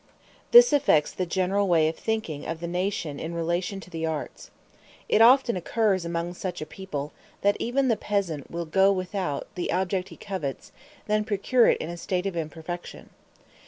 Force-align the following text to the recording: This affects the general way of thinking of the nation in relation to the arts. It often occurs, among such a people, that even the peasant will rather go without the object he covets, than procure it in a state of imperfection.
This 0.49 0.73
affects 0.73 1.11
the 1.11 1.27
general 1.27 1.67
way 1.67 1.87
of 1.87 1.95
thinking 1.95 2.43
of 2.47 2.59
the 2.59 2.65
nation 2.67 3.19
in 3.19 3.35
relation 3.35 3.79
to 3.81 3.89
the 3.91 4.03
arts. 4.03 4.49
It 5.07 5.21
often 5.21 5.55
occurs, 5.55 6.05
among 6.05 6.33
such 6.33 6.59
a 6.59 6.65
people, 6.65 7.13
that 7.41 7.55
even 7.59 7.87
the 7.87 7.95
peasant 7.95 8.49
will 8.49 8.63
rather 8.65 8.71
go 8.71 8.91
without 8.91 9.45
the 9.53 9.71
object 9.71 10.09
he 10.09 10.17
covets, 10.17 10.71
than 11.05 11.23
procure 11.23 11.67
it 11.67 11.77
in 11.77 11.89
a 11.91 11.97
state 11.97 12.25
of 12.25 12.35
imperfection. 12.35 13.11